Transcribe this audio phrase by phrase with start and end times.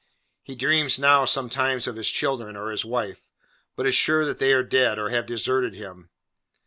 [0.41, 3.29] He dreams now, sometimes, of his children or his wife,
[3.75, 6.09] but is sure that they are dead, or have deserted him.